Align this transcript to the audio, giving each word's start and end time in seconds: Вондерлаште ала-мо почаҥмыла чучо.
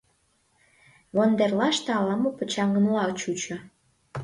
Вондерлаште 1.15 1.89
ала-мо 1.99 2.29
почаҥмыла 2.37 3.03
чучо. 3.19 3.55